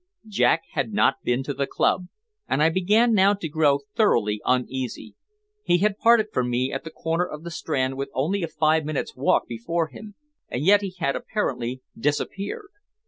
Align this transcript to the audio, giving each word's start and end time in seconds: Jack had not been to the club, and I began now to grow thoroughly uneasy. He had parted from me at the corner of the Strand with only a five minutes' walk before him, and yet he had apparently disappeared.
Jack 0.27 0.63
had 0.71 0.93
not 0.93 1.21
been 1.23 1.43
to 1.43 1.53
the 1.53 1.67
club, 1.67 2.07
and 2.47 2.63
I 2.63 2.69
began 2.69 3.13
now 3.13 3.35
to 3.35 3.47
grow 3.47 3.81
thoroughly 3.95 4.41
uneasy. 4.43 5.13
He 5.63 5.77
had 5.77 5.99
parted 5.99 6.31
from 6.33 6.49
me 6.49 6.73
at 6.73 6.83
the 6.83 6.89
corner 6.89 7.27
of 7.27 7.43
the 7.43 7.51
Strand 7.51 7.97
with 7.97 8.09
only 8.15 8.41
a 8.41 8.47
five 8.47 8.83
minutes' 8.83 9.15
walk 9.15 9.45
before 9.45 9.89
him, 9.89 10.15
and 10.49 10.65
yet 10.65 10.81
he 10.81 10.95
had 10.97 11.15
apparently 11.15 11.83
disappeared. 11.95 12.69